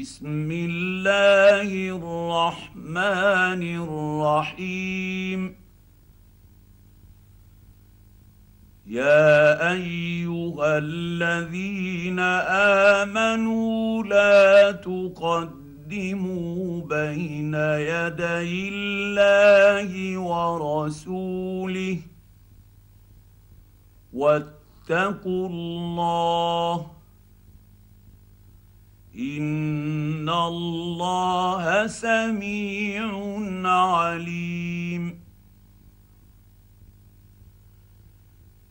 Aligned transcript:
بسم 0.00 0.50
الله 0.50 1.70
الرحمن 1.98 3.62
الرحيم 3.86 5.54
يا 8.86 9.72
ايها 9.72 10.78
الذين 10.78 12.18
امنوا 12.98 14.02
لا 14.04 14.72
تقدموا 14.72 16.80
بين 16.86 17.54
يدي 17.54 18.68
الله 18.74 20.18
ورسوله 20.18 21.98
واتقوا 24.12 25.48
الله 25.48 26.94
ان 29.18 30.28
الله 30.28 31.86
سميع 31.86 33.06
عليم 33.64 35.23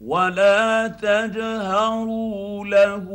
ولا 0.00 0.88
تجهروا 0.88 2.66
له 2.66 3.06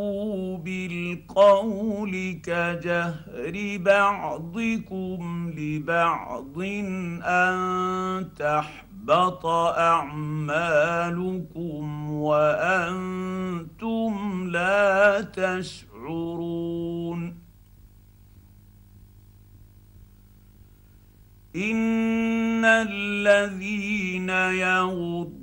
بالقول 0.66 2.42
كجهر 2.44 3.78
بعضكم 3.78 5.54
لبعض 5.58 6.62
ان 7.24 8.30
تحبط 8.40 9.46
اعمالكم 9.78 10.94
وأنتم 12.12 13.64
لا 14.52 15.22
تشعرون 15.22 16.64
ان 21.56 22.66
الذين 22.66 24.30
يغضون 24.30 25.43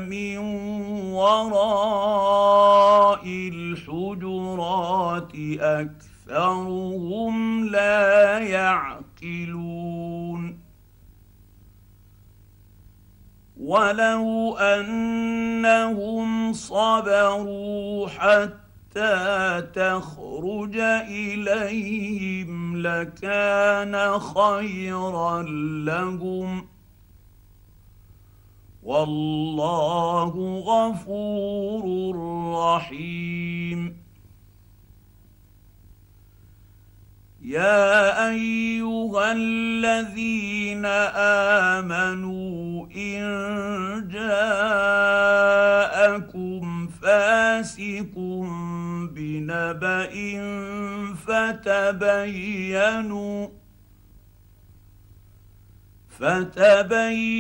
من 0.07 0.38
وراء 1.13 3.24
الحجرات 3.53 5.31
اكثرهم 5.59 7.35
لا 7.66 8.40
يعقلون 8.40 9.80
ولو 13.59 14.57
انهم 14.57 16.53
صبروا 16.53 18.07
حتى 18.07 18.69
حتى 18.89 19.61
تخرج 19.75 20.77
إليهم 21.09 22.77
لكان 22.77 24.19
خيرا 24.19 25.41
لهم. 25.85 26.67
والله 28.83 30.59
غفور 30.66 32.16
رحيم. 32.55 34.00
يا 37.41 38.29
أيها 38.29 39.31
الذين 39.31 40.85
آمنوا 41.75 42.85
إن 42.95 43.29
جاءكم 44.11 45.09
فاسق 46.88 48.13
بنبأ 49.50 50.14
فتبينوا 51.28 52.68
فتبينوا 56.20 57.32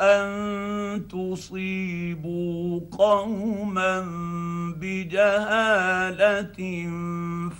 أن 0.00 1.08
تصيبوا 1.08 2.80
قوما 2.90 4.00
بجهالة 4.80 6.60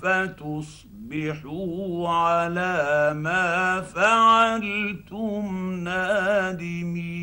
فتصبحوا 0.02 1.48
على 2.08 3.14
ما 3.16 3.80
فعلتم 3.80 5.74
نادمين. 5.84 7.22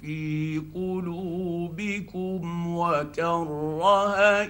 في 0.00 0.62
قلوبكم 0.74 2.40
وكره 2.76 3.84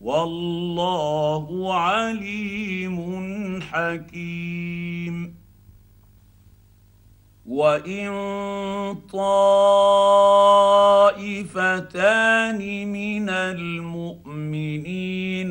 والله 0.01 1.74
عليم 1.74 3.62
حكيم. 3.62 5.36
وإن 7.45 8.07
طائفتان 11.16 12.60
من 12.92 13.30
المؤمنين 13.30 14.24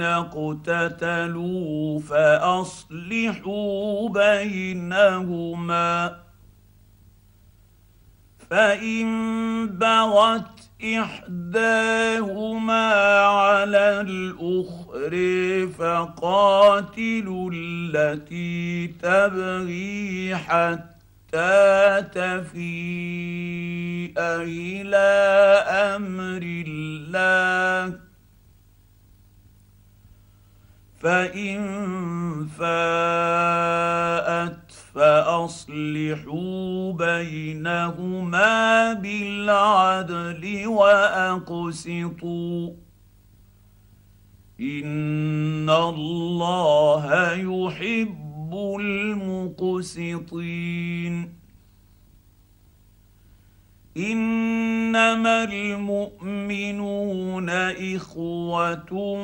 اقتتلوا 0.02 2.00
فأصلحوا 2.00 4.08
بينهما. 4.08 6.16
فإن 8.50 9.06
بغت 9.66 10.70
إحداهما 10.84 12.92
على 13.24 14.00
الآخر 14.00 15.14
فقاتلوا 15.78 17.50
التي 17.54 18.86
تبغي 18.86 20.36
حتى 20.36 20.93
تفيء 22.00 24.14
إلى 24.18 25.08
أمر 25.68 26.42
الله. 26.68 27.98
فإن 31.00 31.60
فاءت 32.58 34.72
فأصلحوا 34.94 36.92
بينهما 36.92 38.92
بالعدل 38.92 40.66
وأقسطوا. 40.66 42.70
إن 44.60 45.70
الله 45.70 47.32
يحب 47.32 48.23
المقسطين. 48.54 51.34
إنما 53.96 55.44
المؤمنون 55.44 57.50
إخوة 57.96 59.18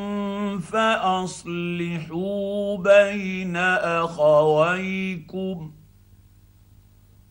فأصلحوا 0.59 2.77
بين 2.77 3.57
أخويكم 4.07 5.73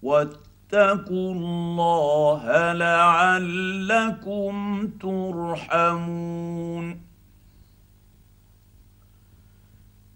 واتقوا 0.04 1.34
الله 1.34 2.74
لعلكم 2.74 4.54
ترحمون. 5.02 7.09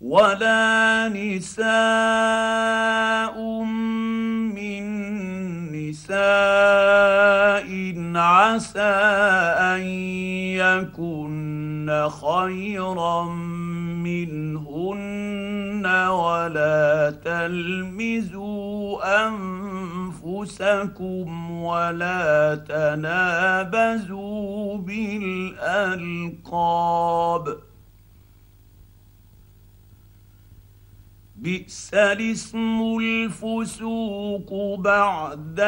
ولا 0.00 1.08
نساء 1.08 1.66
من 4.56 4.84
نساء 5.72 7.68
عسى 8.16 8.94
أن 9.60 9.80
يكن 10.56 12.08
خيرا 12.08 13.24
منهن 14.04 15.86
ولا 16.08 17.14
تلمزوا 17.24 18.98
أنفسكم 20.18 21.50
ولا 21.50 22.54
تنابزوا 22.68 24.18
بالألقاب 24.78 26.10
بئس 31.40 31.94
الاسم 31.94 32.98
الفسوق 33.00 34.78
بعد 34.80 35.60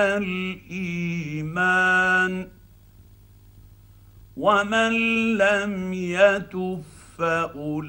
الايمان 0.72 1.52
ومن 4.36 4.92
لم 5.36 5.92
يتف 5.94 7.02
فاولئك 7.18 7.84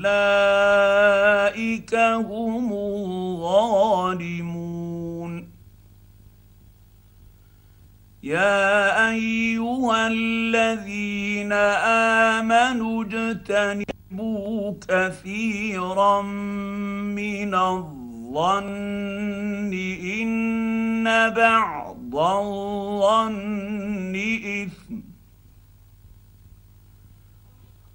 هم 1.96 2.74
الظالمون 2.74 4.64
يا 8.24 9.10
ايها 9.10 10.08
الذين 10.08 11.54
امنوا 12.34 13.04
اجتنبوا 13.04 13.93
يحبوا 14.14 14.74
كثيرا 14.88 16.22
من 16.22 17.56
الظن 17.56 19.74
إن 20.04 21.30
بعض 21.30 22.16
الظن 22.16 24.16
إثم. 24.16 24.96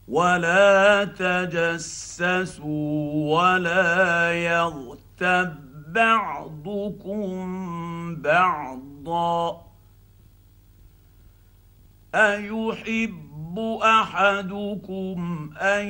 ولا 0.09 1.05
تجسسوا 1.05 2.59
ولا 3.38 4.32
يغتب 4.32 5.55
بعضكم 5.93 7.37
بعضا. 8.17 9.67
أيحب 12.14 13.28
يحب 13.49 13.59
أحدكم 13.83 15.50
أن 15.56 15.89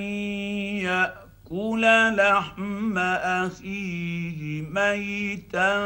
يأكل 0.79 1.83
لحم 2.17 2.99
أخيه 2.99 4.63
ميتا 4.63 5.79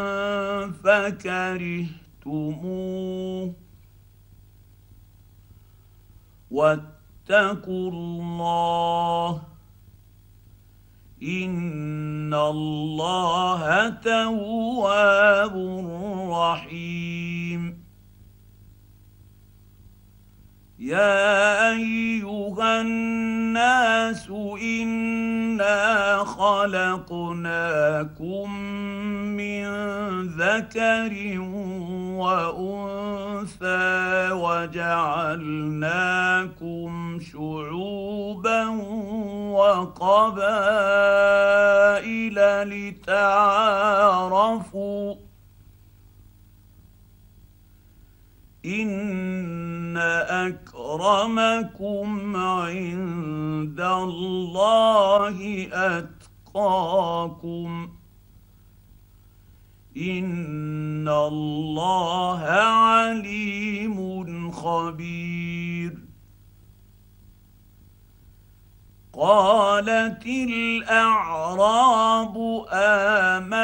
فكرهتموه. 0.84 1.94
واتقوا 6.50 7.90
الله 7.90 9.42
إن 11.22 12.34
الله 12.34 13.88
تواب 13.88 15.56
رحيم. 16.30 17.81
يا 20.82 21.70
أيها 21.72 22.80
الناس 22.80 24.30
إنا 24.62 26.16
خلقناكم 26.24 27.50
من 29.38 29.62
ذكر 30.26 31.38
وأنثى 32.18 33.70
وجعلناكم 34.32 35.60
شعوبا 37.32 38.66
وقبائل 39.54 40.42
لتعارفوا 42.68 43.92
إن 48.64 49.98
أكرمكم 50.92 52.36
عند 52.36 53.80
الله 53.80 55.68
أتقاكم. 56.52 57.88
إن 59.96 61.08
الله 61.08 62.40
عليم 62.42 64.50
خبير. 64.50 65.98
قالت 69.12 70.26
الأعراب 70.26 71.06
آمنا 72.72 73.62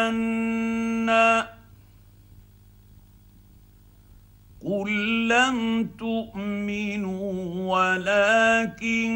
قل 4.64 4.88
لم 5.28 5.88
تؤمنوا 5.98 7.32
ولكن 7.76 9.08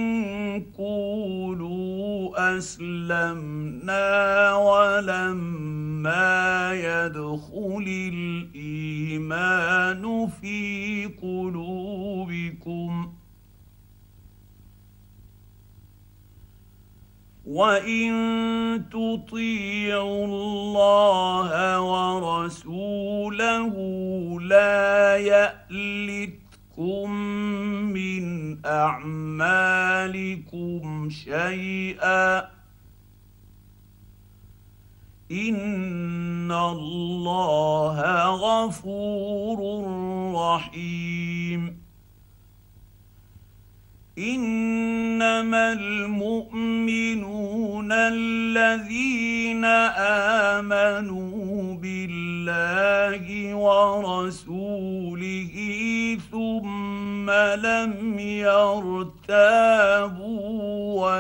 قولوا 0.78 2.58
أسلمنا 2.58 4.54
ولما 4.54 6.02
يدخل 6.74 8.10
الإيمان 8.54 10.02
في 10.40 11.06
قلوبكم 11.22 13.11
وان 17.46 18.12
تطيعوا 18.90 20.24
الله 20.26 21.80
ورسوله 21.80 23.74
لا 24.40 25.16
يالتكم 25.16 27.10
من 27.90 28.56
اعمالكم 28.66 30.00
شيئا 31.10 32.38
ان 35.32 36.52
الله 36.52 38.00
غفور 38.30 39.58
رحيم 40.34 41.82
إنما 44.18 45.72
المؤمنون 45.72 47.42
الذين 47.92 49.64
آمنوا 50.54 51.74
بالله 51.74 53.54
ورسوله 53.54 55.52
ثم 56.30 57.30
لم 57.30 58.18
يرتابوا 58.18 59.62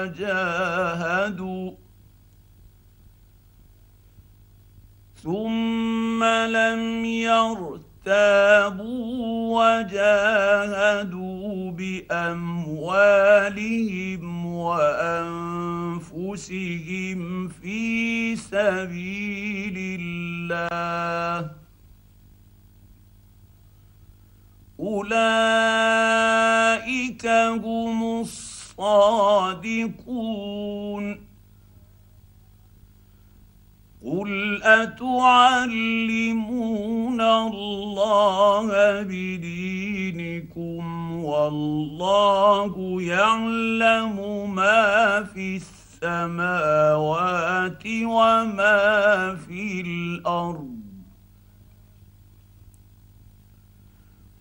وجاهدوا 0.02 1.70
ثم 5.22 6.24
لم 6.24 7.04
يرتابوا 7.04 8.82
وجاهدوا 9.60 11.31
بأموالهم 11.76 13.02
وأنفسهم 14.46 15.88
في 17.48 18.36
سبيل 18.36 19.76
الله. 20.00 21.50
أولئك 24.80 25.26
هم 27.26 28.20
الصادقون. 28.20 29.72
قل 34.04 34.62
اتعلمون 34.62 36.00
الله 37.20 38.68
بدينكم 39.02 40.82
والله 41.24 43.02
يعلم 43.02 44.16
ما 44.54 45.22
في 45.22 45.56
السماوات 46.02 46.82
وما 47.86 49.34
في 49.46 49.80
الأرض 49.80 50.82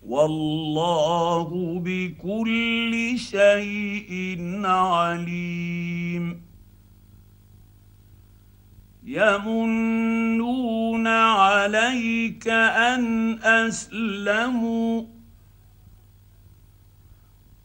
والله 0.06 1.80
بكل 1.84 3.18
شيء 3.18 4.40
عليم 4.64 6.41
يمنون 9.12 11.06
عليك 11.06 12.48
أن 12.48 13.38
أسلموا. 13.42 15.02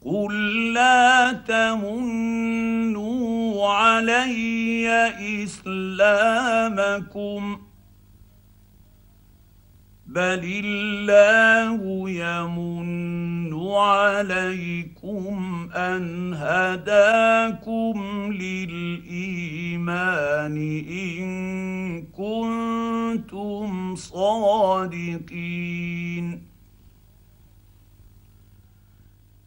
قل 0.04 0.72
لا 0.72 1.32
تمنوا 1.32 2.48
علي 3.68 4.88
إسلامكم. 5.44 7.60
بل 10.06 10.62
الله 10.64 12.10
يمن 12.10 13.37
عليكم 13.76 15.68
أن 15.74 16.34
هداكم 16.34 17.96
للإيمان 18.32 19.86
إن 20.90 22.02
كنتم 22.02 23.96
صادقين. 23.96 25.38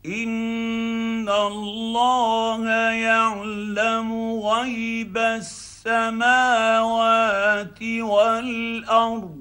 إن 0.05 1.29
الله 1.29 2.69
يعلم 2.91 4.39
غيب 4.39 5.17
السماوات 5.17 6.23
والأرض 7.83 9.40